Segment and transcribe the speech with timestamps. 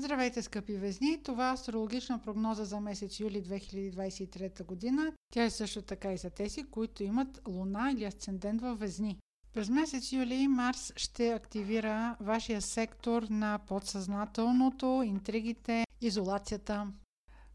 [0.00, 1.22] Здравейте, скъпи везни!
[1.22, 5.12] Това е астрологична прогноза за месец юли 2023 година.
[5.32, 9.18] Тя е също така и за тези, които имат луна или асцендент във везни.
[9.54, 16.86] През месец юли Марс ще активира вашия сектор на подсъзнателното, интригите, изолацията.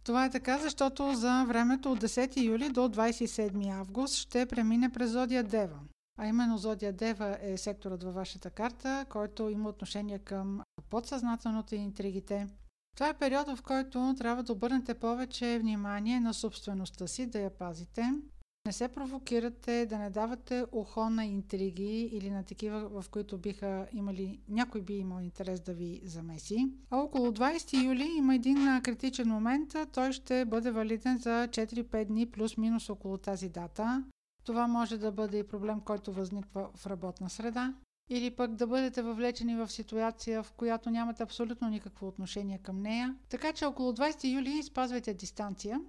[0.03, 5.11] Това е така, защото за времето от 10 юли до 27 август ще премине през
[5.11, 5.79] Зодия Дева.
[6.19, 10.61] А именно Зодия Дева е секторът във вашата карта, който има отношение към
[10.93, 12.47] подсъзнателното и интригите.
[12.95, 17.49] Това е период, в който трябва да обърнете повече внимание на собствеността си, да я
[17.49, 18.11] пазите.
[18.65, 23.87] Не се провокирате, да не давате ухо на интриги или на такива, в които биха
[23.93, 26.71] имали, някой би имал интерес да ви замеси.
[26.89, 29.75] А около 20 юли има един критичен момент.
[29.93, 34.03] Той ще бъде валиден за 4-5 дни плюс-минус около тази дата.
[34.43, 37.73] Това може да бъде и проблем, който възниква в работна среда.
[38.09, 43.15] Или пък да бъдете въвлечени в ситуация, в която нямате абсолютно никакво отношение към нея.
[43.29, 45.79] Така че около 20 юли спазвайте дистанция.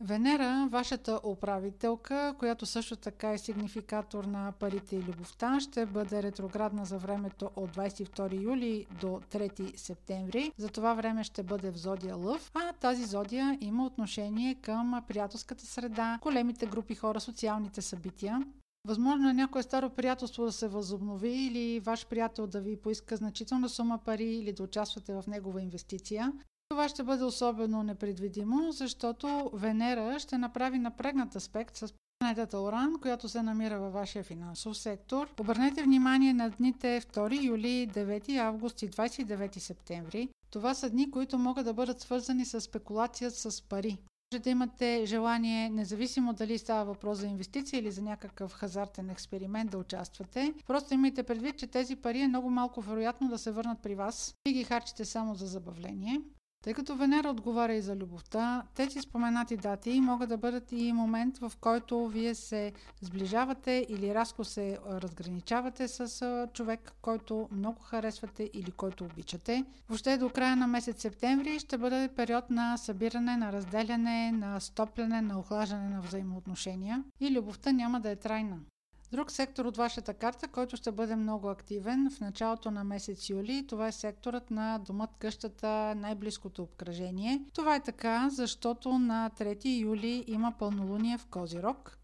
[0.00, 6.84] Венера, вашата управителка, която също така е сигнификатор на парите и любовта, ще бъде ретроградна
[6.84, 10.52] за времето от 22 юли до 3 септември.
[10.56, 15.66] За това време ще бъде в зодия Лъв, а тази зодия има отношение към приятелската
[15.66, 18.42] среда, големите групи хора, социалните събития.
[18.88, 23.68] Възможно е някое старо приятелство да се възобнови или ваш приятел да ви поиска значителна
[23.68, 26.32] сума пари или да участвате в негова инвестиция.
[26.68, 33.28] Това ще бъде особено непредвидимо, защото Венера ще направи напрегнат аспект с планетата Оран, която
[33.28, 35.28] се намира във вашия финансов сектор.
[35.40, 40.28] Обърнете внимание на дните 2 юли, 9 август и 29 септември.
[40.50, 43.98] Това са дни, които могат да бъдат свързани с спекулация с пари.
[44.32, 49.70] Може да имате желание, независимо дали става въпрос за инвестиция или за някакъв хазартен експеримент
[49.70, 50.54] да участвате.
[50.66, 54.34] Просто имайте предвид, че тези пари е много малко вероятно да се върнат при вас
[54.46, 56.20] и ги харчите само за забавление.
[56.64, 61.38] Тъй като Венера отговаря и за любовта, тези споменати дати могат да бъдат и момент,
[61.38, 68.70] в който вие се сближавате или разко се разграничавате с човек, който много харесвате или
[68.70, 69.64] който обичате.
[69.88, 75.22] Въобще до края на месец септември ще бъде период на събиране, на разделяне, на стопляне,
[75.22, 78.58] на охлаждане на взаимоотношения и любовта няма да е трайна.
[79.12, 83.64] Друг сектор от вашата карта, който ще бъде много активен в началото на месец юли,
[83.68, 87.42] това е секторът на домът, къщата, най-близкото обкръжение.
[87.54, 91.97] Това е така, защото на 3 юли има пълнолуние в Козирог.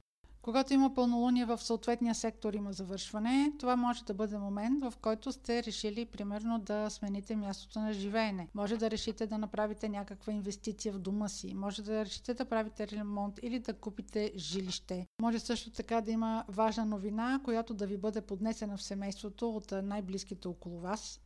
[0.45, 5.33] Когато има пълнолуние в съответния сектор има завършване, това може да бъде момент, в който
[5.33, 8.49] сте решили, примерно, да смените мястото на живеене.
[8.55, 12.89] Може да решите да направите някаква инвестиция в дома си, може да решите да правите
[12.89, 15.07] ремонт или да купите жилище.
[15.23, 19.73] Може също така да има важна новина, която да ви бъде поднесена в семейството от
[19.83, 21.21] най-близките около вас.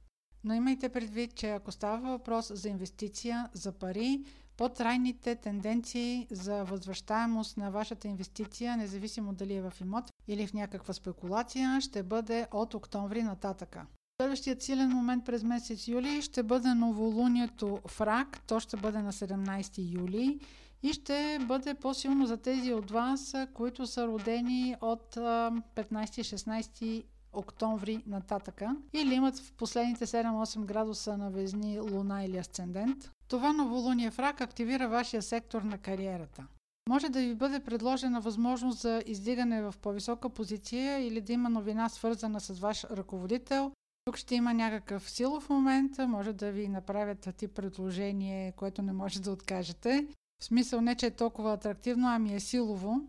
[0.44, 4.24] Но имайте предвид, че ако става въпрос за инвестиция, за пари,
[4.58, 10.94] по-трайните тенденции за възвръщаемост на вашата инвестиция, независимо дали е в имот или в някаква
[10.94, 13.86] спекулация, ще бъде от октомври нататъка.
[14.20, 18.40] Следващият силен момент през месец юли ще бъде новолунието в рак.
[18.46, 20.40] То ще бъде на 17 юли
[20.82, 28.76] и ще бъде по-силно за тези от вас, които са родени от 15-16 октомври нататъка
[28.92, 33.10] или имат в последните 7-8 градуса на везни Луна или Асцендент.
[33.28, 36.46] Това новолуние в рак активира вашия сектор на кариерата.
[36.88, 41.88] Може да ви бъде предложена възможност за издигане в по-висока позиция или да има новина
[41.88, 43.72] свързана с ваш ръководител.
[44.04, 49.20] Тук ще има някакъв силов момент, може да ви направят тип предложение, което не може
[49.20, 50.06] да откажете.
[50.40, 53.00] В смисъл не, че е толкова атрактивно, ами е силово.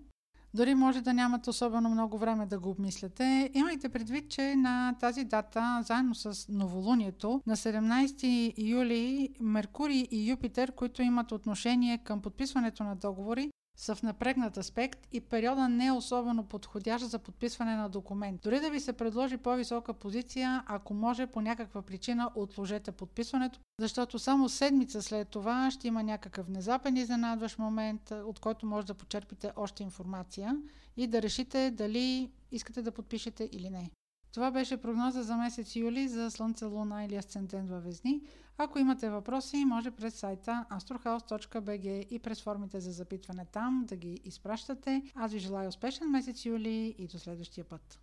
[0.54, 3.50] Дори може да нямате особено много време да го обмисляте.
[3.54, 10.72] Имайте предвид, че на тази дата, заедно с новолунието, на 17 юли Меркурий и Юпитер,
[10.72, 15.92] които имат отношение към подписването на договори, са в напрегнат аспект и периода не е
[15.92, 18.42] особено подходящ за подписване на документ.
[18.42, 24.20] Дори да ви се предложи по-висока позиция, ако може по някаква причина отложете подписването, защото
[24.20, 29.52] само седмица след това ще има някакъв внезапен изненадващ момент, от който може да почерпите
[29.56, 30.58] още информация
[30.98, 33.90] и да решите дали искате да подпишете или не.
[34.34, 38.22] Това беше прогноза за месец юли за Слънце, Луна или Асцендент във Везни.
[38.62, 44.22] Ако имате въпроси, може през сайта astrohouse.bg и през формите за запитване там да ги
[44.26, 45.04] изпращате.
[45.16, 47.98] Аз ви желая успешен месец юли и до следващия път.